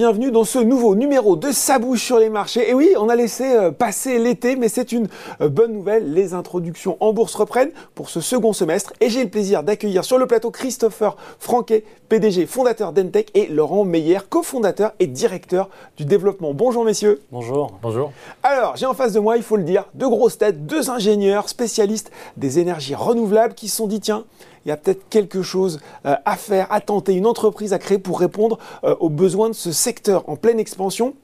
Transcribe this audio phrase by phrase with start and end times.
[0.00, 2.70] Bienvenue dans ce nouveau numéro de Sa bouche sur les marchés.
[2.70, 5.08] Et oui, on a laissé euh, passer l'été, mais c'est une
[5.42, 6.14] euh, bonne nouvelle.
[6.14, 8.94] Les introductions en bourse reprennent pour ce second semestre.
[9.02, 13.84] Et j'ai le plaisir d'accueillir sur le plateau Christopher Franquet, PDG, fondateur d'Entech, et Laurent
[13.84, 16.54] Meyer, cofondateur et directeur du développement.
[16.54, 17.20] Bonjour messieurs.
[17.30, 17.78] Bonjour.
[17.82, 18.10] Bonjour.
[18.42, 21.50] Alors, j'ai en face de moi, il faut le dire, deux grosses têtes, deux ingénieurs
[21.50, 24.24] spécialistes des énergies renouvelables qui se sont dit, tiens,
[24.64, 27.98] il y a peut-être quelque chose euh, à faire, à tenter, une entreprise à créer
[27.98, 31.14] pour répondre euh, aux besoins de ce secteur en pleine expansion.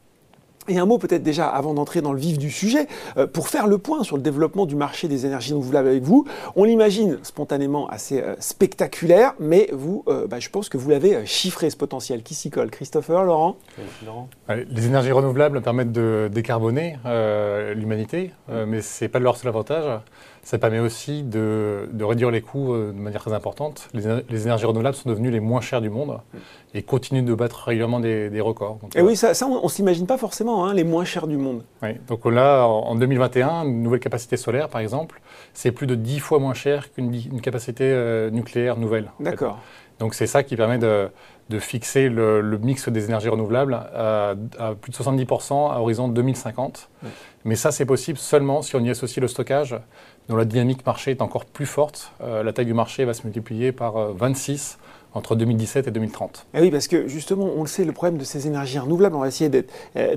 [0.69, 3.69] Et un mot peut-être déjà avant d'entrer dans le vif du sujet, euh, pour faire
[3.69, 6.25] le point sur le développement du marché des énergies renouvelables avec vous.
[6.57, 11.77] On l'imagine spontanément assez spectaculaire, mais vous, bah, je pense que vous l'avez chiffré ce
[11.77, 12.25] potentiel.
[12.25, 12.71] Qui s'y colle?
[12.71, 13.59] Christopher, Laurent?
[14.49, 16.99] Les énergies renouvelables permettent de décarboner
[17.77, 18.33] l'humanité,
[18.67, 19.85] mais ce n'est pas leur seul avantage.
[20.47, 23.89] Ça permet aussi de, réduire les coûts euh, de manière très importante.
[23.95, 26.21] Les, énergies renouvelables sont devenues les moins chères du monde
[26.73, 28.79] et continuent de battre régulièrement des, records.
[28.95, 31.65] et oui, ça, on ne s'imagine pas forcément, hein, les moins chères du monde.
[31.83, 35.21] Oui, donc là, en 2021, une nouvelle capacité solaire, par exemple,
[35.53, 39.11] c'est plus de 10 fois moins cher qu'une capacité euh, nucléaire nouvelle.
[39.19, 39.59] D'accord.
[39.99, 41.11] Donc c'est ça qui permet de,
[41.59, 44.35] fixer le, mix des énergies renouvelables à,
[44.81, 46.91] plus de 70% à horizon 2050.
[47.45, 49.77] Mais ça, c'est possible seulement si on y associe le stockage
[50.29, 52.13] dont la dynamique marché est encore plus forte.
[52.21, 56.47] Euh, la taille du marché va se multiplier par 26 euh, entre 2017 et 2030.
[56.55, 59.21] Et oui, parce que justement, on le sait, le problème de ces énergies renouvelables, on
[59.21, 60.15] va essayer d'être euh,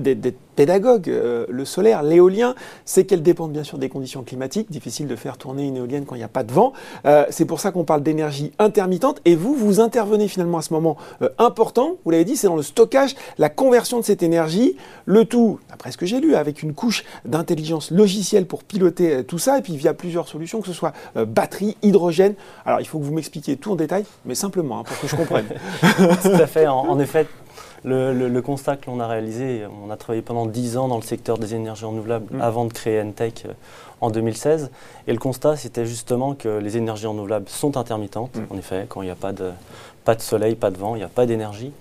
[0.56, 1.08] pédagogue.
[1.08, 4.70] Euh, le solaire, l'éolien, c'est qu'elles dépendent bien sûr des conditions climatiques.
[4.70, 6.74] Difficile de faire tourner une éolienne quand il n'y a pas de vent.
[7.06, 9.22] Euh, c'est pour ça qu'on parle d'énergie intermittente.
[9.24, 10.98] Et vous, vous intervenez finalement à ce moment
[11.38, 14.76] important, vous l'avez dit, c'est dans le stockage, la conversion de cette énergie.
[15.06, 19.38] Le tout, d'après ce que j'ai lu, avec une couche d'intelligence logicielle pour piloter tout
[19.38, 19.58] ça.
[19.58, 22.34] Et puis via plusieurs solutions, que ce soit batterie, hydrogène.
[22.66, 24.80] Alors il faut que vous m'expliquiez tout en détail, mais simplement.
[24.80, 25.46] Hein, pour que je comprenne.
[26.22, 26.66] Tout à fait.
[26.66, 27.26] En, effet,
[27.84, 31.38] le, constat que l'on a réalisé, on a travaillé pendant 10 ans dans le secteur
[31.38, 32.40] des énergies renouvelables mm.
[32.40, 33.52] avant de créer Entech euh,
[34.00, 34.70] en 2016.
[35.06, 38.34] Et le constat, c'était justement que les énergies renouvelables sont intermittentes.
[38.36, 38.54] Mm.
[38.54, 39.50] En effet, quand il n'y a pas de,
[40.04, 41.72] pas de soleil, pas de vent, il n'y a pas d'énergie.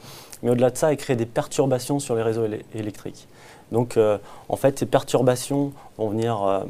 [0.43, 3.27] Mais au-delà de ça, elles créent des perturbations sur les réseaux électriques.
[3.71, 4.17] Donc, euh,
[4.47, 6.63] en fait, ces perturbations vont venir euh,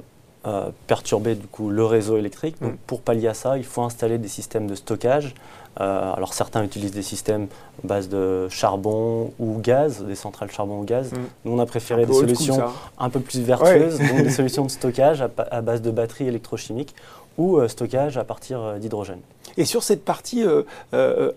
[0.87, 2.55] perturber du coup le réseau électrique.
[2.61, 2.77] Donc, mm.
[2.87, 5.35] pour pallier à ça, il faut installer des systèmes de stockage
[5.79, 7.47] euh, alors certains utilisent des systèmes
[7.83, 11.13] à base de charbon ou gaz, des centrales charbon ou gaz.
[11.13, 11.17] Mm.
[11.45, 12.59] Nous, on a préféré des solutions
[12.97, 16.93] un peu plus vertueuses, donc des solutions de stockage à, base de batteries électrochimiques
[17.37, 19.21] ou euh, stockage à partir euh, d'hydrogène.
[19.57, 20.43] Et sur cette partie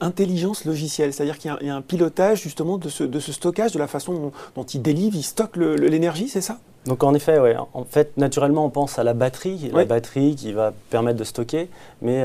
[0.01, 4.33] intelligence logicielle, c'est-à-dire qu'il y, a un pilotage justement de ce, stockage, de la façon
[4.55, 6.59] dont, il délivre, il stocke l'énergie, c'est ça?
[6.87, 7.57] Donc en effet, ouais.
[7.75, 11.69] En fait, naturellement, on pense à la batterie, la batterie qui va permettre de stocker,
[12.01, 12.25] mais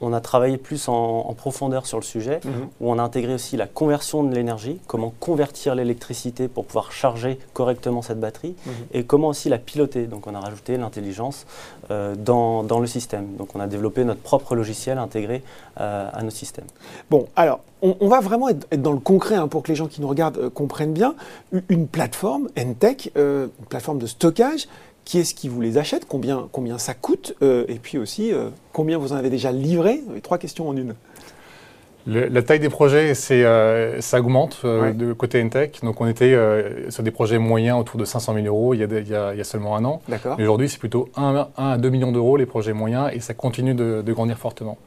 [0.00, 2.68] on a travaillé plus en, profondeur sur le sujet, mhm.
[2.80, 7.38] où on a intégré aussi la conversion de l'énergie, comment convertir l'électricité pour pouvoir charger
[7.52, 8.72] correctement cette batterie, mhm.
[8.92, 10.06] et comment aussi la piloter.
[10.06, 11.46] Donc on a rajouté l'intelligence
[11.90, 13.36] euh, dans, le système.
[13.36, 15.42] Donc on a développé notre propre logiciel intégré
[15.80, 16.66] euh, à nos systèmes.
[17.10, 20.00] Bon, alors on, va vraiment être, dans le concret hein, pour que les gens qui
[20.00, 21.14] nous regardent euh, comprennent bien.
[21.68, 24.68] Une plateforme, Entech, une plateforme de stockage,
[25.06, 28.50] qui est-ce qui vous les achète, combien, combien ça coûte, euh, et puis aussi euh,
[28.72, 30.02] combien vous en avez déjà livré?
[30.22, 30.94] Trois questions en une
[32.08, 35.80] la taille des projets, c'est, euh, ça augmente de côté Entech.
[35.82, 36.38] Donc on était
[36.88, 39.44] sur des projets moyens autour de 500 000 euros il y a, il y a,
[39.44, 40.00] seulement un an.
[40.08, 43.74] Mais aujourd'hui, c'est plutôt 1, à 2 millions d'euros les projets moyens et ça continue
[43.74, 44.78] de, grandir fortement.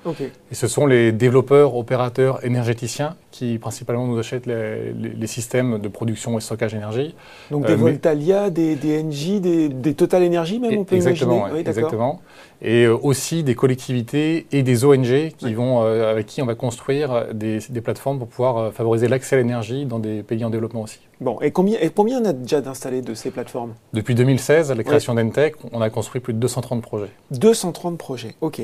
[0.49, 6.37] Et ce sont les développeurs, opérateurs, énergéticiens qui principalement nous achètent les, systèmes de production
[6.37, 7.15] et stockage d'énergie.
[7.51, 12.21] Donc des Voltalia, des, des NJ, des, Total Energy même, on peut exactement, imaginer Exactement.
[12.61, 17.59] Et aussi des collectivités et des ONG qui vont, avec qui on va construire des,
[17.81, 20.99] plateformes pour pouvoir euh, favoriser l'accès à l'énergie dans des pays en développement aussi.
[21.21, 23.73] Bon, et combien, et combien on a déjà d'installés de ces plateformes?
[23.93, 27.09] Depuis 2016, à la création d'Entech, on a construit plus de 230 projets.
[27.31, 28.61] 230 projets, ok.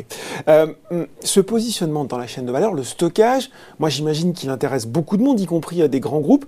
[0.48, 0.74] Euh,
[1.22, 3.50] ce positionnement dans la chaîne de valeur, le stockage,
[3.80, 6.46] moi j'imagine qu'il intéresse beaucoup de monde, y compris euh, des grands groupes.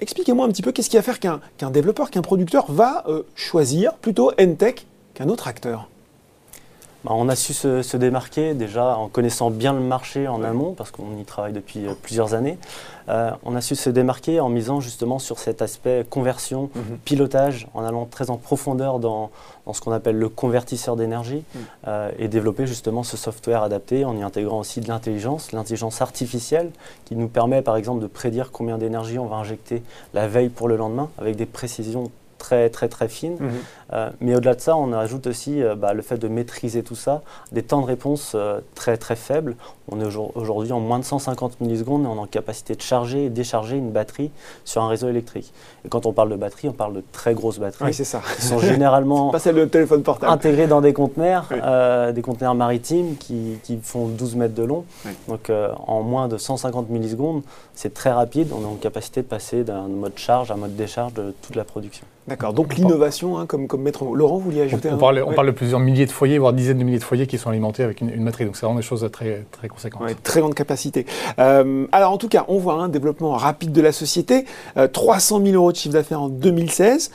[0.00, 3.04] Expliquez-moi un petit peu qu'est-ce qui va faire qu'un développeur, qu'un producteur va
[3.34, 5.88] choisir plutôt Entech qu'un autre acteur
[7.04, 10.90] bah, on a su se, démarquer déjà en connaissant bien le marché en amont, parce
[10.90, 12.58] qu'on y travaille depuis euh, plusieurs années.
[13.08, 16.98] Euh, on a su se démarquer en misant justement sur cet aspect conversion, mhm.
[17.04, 19.30] pilotage, en allant très en profondeur dans,
[19.72, 21.60] ce qu'on appelle le convertisseur d'énergie mhm.
[21.86, 26.70] euh, et développer justement ce software adapté en y intégrant aussi de l'intelligence, l'intelligence artificielle
[27.04, 29.82] qui nous permet par exemple de prédire combien d'énergie on va injecter
[30.14, 33.36] la veille pour le lendemain avec des précisions très très très fines.
[33.38, 33.50] Mhm.
[33.92, 36.94] Euh, mais au-delà de ça, on ajoute aussi euh, bah, le fait de maîtriser tout
[36.94, 39.56] ça, des temps de réponse euh, très très faibles.
[39.90, 43.24] On est aujourd'hui en moins de 150 millisecondes et on est en capacité de charger
[43.24, 44.30] et décharger une batterie
[44.66, 45.54] sur un réseau électrique.
[45.86, 47.86] Et quand on parle de batterie, on parle de très grosses batteries.
[47.86, 48.20] Oui, c'est ça.
[48.36, 50.30] Qui sont généralement pas celle téléphone portable.
[50.30, 51.48] intégrées dans des conteneurs,
[52.12, 54.84] des conteneurs maritimes qui, font 12 mètres de long.
[55.26, 57.42] Donc en moins de 150 millisecondes,
[57.74, 58.50] c'est très rapide.
[58.52, 61.56] On est en capacité de passer d'un mode charge à un mode décharge de toute
[61.56, 62.04] la production.
[62.28, 62.52] D'accord.
[62.52, 65.46] Donc l'innovation, hein, comme, comme maître Laurent, vous vouliez ajouter on, on, parle, on parle
[65.46, 68.00] de plusieurs milliers de foyers, voire dizaines de milliers de foyers qui sont alimentés avec
[68.00, 68.44] une, batterie.
[68.44, 70.02] Donc c'est vraiment des choses très, très conséquentes.
[70.22, 71.06] très grande capacité.
[71.38, 74.44] Euh, alors en tout cas, on voit un développement rapide de la société.
[74.92, 77.10] 300 euh, 000 euros de chiffre d'affaires en 2016,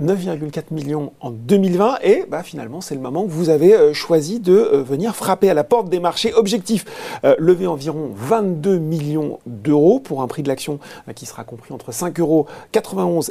[0.00, 1.98] 9,4 euh, millions en 2020.
[2.02, 5.64] Et bah, finalement, c'est le moment que vous avez choisi de venir frapper à la
[5.64, 6.32] porte des marchés.
[6.34, 6.84] Objectif,
[7.38, 10.78] lever environ 22 millions d'euros pour un prix de l'action
[11.14, 12.46] qui sera compris entre 5,91 euros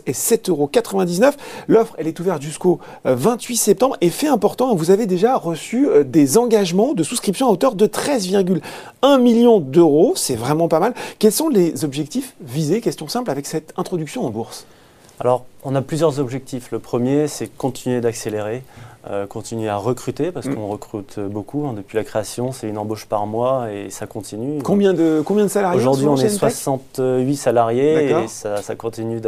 [0.05, 1.31] et 7,99 euros.
[1.67, 3.97] L'offre, elle est ouverte jusqu'au 28 euh, septembre.
[4.01, 7.87] Et fait important, vous avez déjà reçu euh, des engagements de souscription à hauteur de
[7.87, 10.13] 13,1 millions d'euros.
[10.15, 10.93] C'est vraiment pas mal.
[11.19, 12.81] Quels sont les objectifs visés?
[12.81, 14.65] Question simple avec cette introduction en bourse.
[15.19, 16.71] Alors, on a plusieurs objectifs.
[16.71, 18.63] Le premier, c'est continuer d'accélérer,
[19.09, 20.55] euh, continuer à recruter, parce mm.
[20.55, 21.65] qu'on recrute beaucoup.
[21.67, 21.73] Hein.
[21.75, 24.61] depuis la création, c'est une embauche par mois et ça continue.
[24.63, 29.21] Combien de, combien de salariés Aujourd'hui, on est 68 salariés et ça, ça continue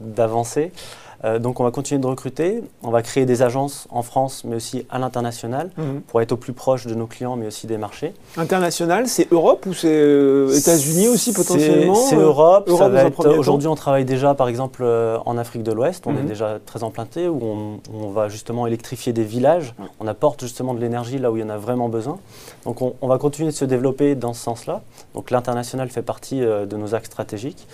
[0.00, 0.72] d'avancer.
[1.24, 4.56] Euh, donc on va continuer de recruter, on va créer des agences en France mais
[4.56, 6.00] aussi à l'international mhm.
[6.06, 8.14] pour être au plus proche de nos clients mais aussi des marchés.
[8.38, 12.70] International, c'est Europe ou c'est euh, États-Unis aussi potentiellement C'est Europe.
[13.38, 16.28] Aujourd'hui on travaille déjà par exemple euh, en Afrique de l'Ouest, on est mhm.
[16.28, 21.18] déjà très implanté où on, va justement électrifier des villages, on apporte justement de l'énergie
[21.18, 22.18] là où il y en a vraiment besoin.
[22.64, 24.82] Donc on, on va continuer de se développer dans ce sens-là.
[25.14, 27.68] Donc l'international fait partie de nos axes stratégiques.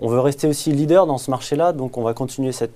[0.00, 2.72] On veut rester aussi leader dans ce marché-là, donc on va continuer cette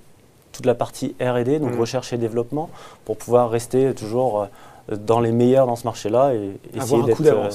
[0.54, 1.80] toute la partie R&D, donc mm.
[1.80, 2.70] recherche et développement,
[3.04, 7.50] pour pouvoir rester toujours euh, dans les meilleurs dans ce marché-là et euh,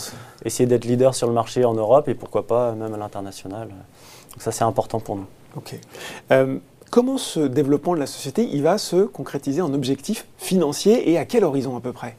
[0.46, 3.69] essayer d'être leader sur le marché en Europe et pourquoi pas même à l'international.
[3.69, 5.25] Donc ça c'est important pour nous.
[5.56, 5.75] Ok.
[6.31, 6.57] Euh,
[6.90, 11.25] comment ce développement de la société il va se concrétiser en objectifs financiers et à
[11.25, 12.16] quel horizon à peu près?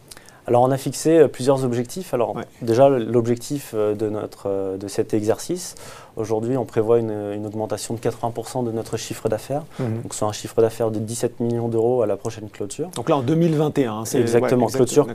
[0.46, 2.14] Alors on a fixé euh, plusieurs objectifs.
[2.14, 5.74] Alors déjà l'objectif euh, de, notre, euh, de cet exercice,
[6.16, 10.02] aujourd'hui on prévoit une, augmentation de 80% de notre chiffre d'affaires, mhm.
[10.02, 12.88] donc c'est un chiffre d'affaires de 17 millions d'euros à la prochaine clôture.
[12.96, 15.06] Donc là en 2021, hein, c'est exactement, clôture,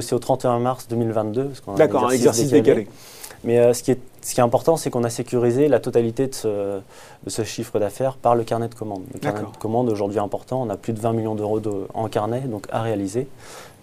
[0.00, 1.50] c'est au 31 mars 2022.
[1.76, 2.88] D'accord, un exercice décalé.
[3.42, 6.34] Mais ce, qui est, ce qui est important, c'est qu'on a sécurisé la totalité de
[6.34, 6.48] ce,
[7.24, 9.04] de ce chiffre d'affaires par le carnet de commandes.
[9.14, 11.60] Le carnet de commandes aujourd'hui important, on a plus de 20 millions d'euros
[11.94, 13.28] en carnet, donc à réaliser.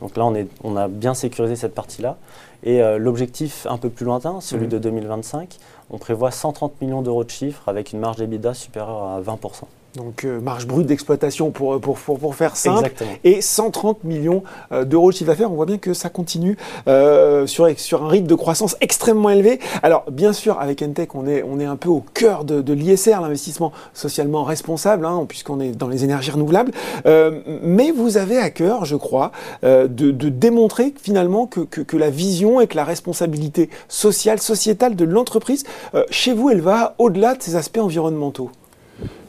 [0.01, 2.17] Donc là, on, est, on a bien sécurisé cette partie-là.
[2.63, 4.71] Et euh, l'objectif un peu plus lointain, celui mhm.
[4.71, 5.57] de 2025,
[5.89, 9.65] on prévoit 130 millions d'euros de chiffre avec une marge d'EBITDA supérieure à 20%.
[9.97, 12.91] Donc euh, marge brute d'exploitation pour, pour, pour, faire simple.
[13.23, 15.51] Et 130 millions euh, d'euros de chiffre d'affaires.
[15.51, 16.55] On voit bien que ça continue
[16.87, 19.59] euh, sur, sur un rythme de croissance extrêmement élevé.
[19.81, 22.73] Alors bien sûr, avec Entech, on est, on est un peu au cœur de, de
[22.73, 26.71] l'ISR, l'investissement socialement responsable, hein, puisqu'on est dans les énergies renouvelables.
[27.05, 29.31] mais vous avez à cœur, je crois,
[29.63, 34.95] de, de, démontrer finalement que, que, que, la vision et que la responsabilité sociale, sociétale
[34.95, 35.63] de l'entreprise,
[36.09, 38.51] chez vous, elle va au-delà de ces aspects environnementaux.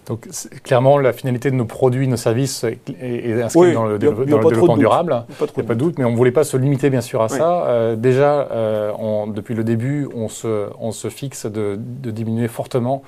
[0.08, 0.26] Donc
[0.62, 5.24] clairement, la finalité de nos produits, nos services est, inscrite dans le, développement durable.
[5.28, 7.20] Il n'y a pas de doute, mais on ne voulait pas se limiter bien sûr
[7.20, 7.66] à ça.
[7.66, 8.92] Euh, déjà, euh,
[9.26, 13.02] depuis le début, on se, on se fixe de, diminuer fortement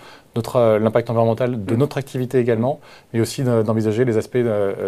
[0.57, 1.79] euh, l'impact environnemental de mm.
[1.79, 2.81] notre activité également,
[3.15, 4.39] mais aussi d'envisager les aspects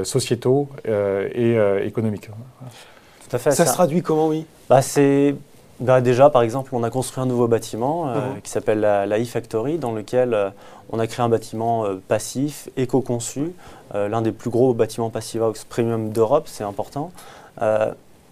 [0.03, 2.29] sociétaux et économiques.
[2.29, 3.53] Tout à fait.
[3.53, 4.45] Ça, se traduit comment, oui?
[4.69, 5.35] Bah, C'est
[5.83, 8.41] bah, déjà, par exemple, on a construit un nouveau bâtiment euh, mhm.
[8.43, 10.51] qui s'appelle la, e-Factory, dans lequel euh,
[10.91, 13.53] on a créé un bâtiment euh, passif, éco-conçu,
[13.95, 17.11] l'un des plus gros bâtiments Passivox Premium d'Europe, c'est important.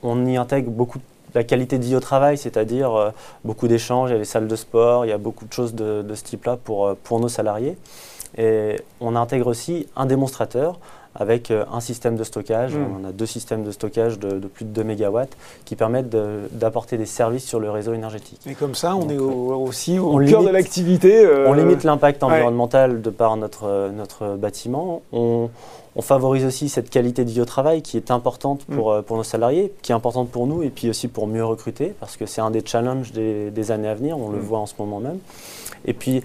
[0.02, 1.00] on y intègre beaucoup
[1.35, 3.12] la qualité de vie au travail, c'est-à-dire
[3.45, 5.75] beaucoup d'échanges, il y a des salles de sport, il y a beaucoup de choses
[5.75, 7.76] de, de ce type-là pour, pour nos salariés.
[8.38, 10.78] Et on intègre aussi un démonstrateur
[11.14, 12.75] avec euh, un système de stockage.
[12.75, 13.00] Hmm.
[13.02, 15.21] On a deux systèmes de stockage de, plus de 2 MW
[15.64, 16.11] qui permettent
[16.52, 18.40] d'apporter des services sur le réseau énergétique.
[18.47, 21.25] Et comme ça, on est aussi au cœur de l'activité.
[21.25, 25.02] Euh, on limite l'impact environnemental de par notre, notre bâtiment.
[25.12, 25.49] On,
[26.02, 29.23] favorise aussi cette qualité de vie au travail qui est importante pour, euh, pour nos
[29.23, 32.40] salariés, qui est importante pour nous et puis aussi pour mieux recruter parce que c'est
[32.40, 34.43] un des challenges des, années à venir, on le hmm.
[34.43, 35.19] voit en ce moment même.
[35.85, 36.23] Et puis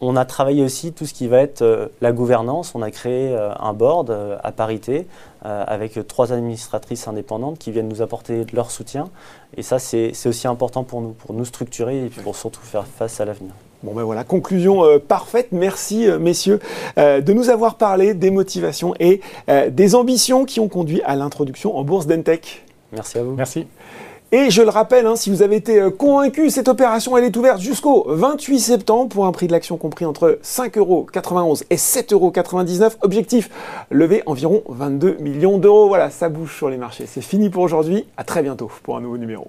[0.00, 2.74] on a travaillé aussi tout ce qui va être euh, la gouvernance.
[2.74, 5.06] On a créé euh, un board euh, à parité
[5.46, 9.10] avec trois administratrices indépendantes qui viennent nous apporter leur soutien.
[9.58, 13.20] Et ça, c'est aussi important pour nous, pour nous structurer et pour surtout faire face
[13.20, 13.52] à l'avenir.
[13.82, 15.48] Bon ben voilà, conclusion parfaite.
[15.52, 16.60] Merci messieurs
[16.96, 19.20] de nous avoir parlé des motivations et
[19.70, 22.64] des ambitions qui ont conduit à l'introduction en bourse d'Entech.
[22.90, 23.34] Merci à vous.
[23.34, 23.66] Merci.
[24.36, 27.36] Et je le rappelle, hein, si vous avez été euh, convaincu, cette opération elle est
[27.36, 32.96] ouverte jusqu'au 28 septembre pour un prix de l'action compris entre 5,91€ et 7,99€.
[33.02, 33.48] Objectif,
[33.92, 35.86] lever environ 22 millions d'euros.
[35.86, 37.06] Voilà, ça bouge sur les marchés.
[37.06, 38.06] C'est fini pour aujourd'hui.
[38.16, 39.46] À très bientôt pour un nouveau numéro.